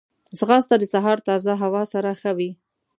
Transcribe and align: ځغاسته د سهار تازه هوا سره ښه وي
ځغاسته 0.37 0.75
د 0.79 0.83
سهار 0.93 1.17
تازه 1.27 1.53
هوا 1.63 1.83
سره 1.93 2.09
ښه 2.19 2.31
وي 2.37 2.51